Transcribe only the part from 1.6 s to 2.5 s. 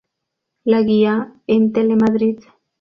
Telemadrid.